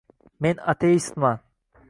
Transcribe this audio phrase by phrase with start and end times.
[0.39, 1.37] Men ateistman.